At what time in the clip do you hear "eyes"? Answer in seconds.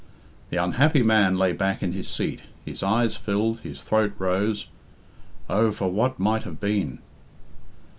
2.81-3.15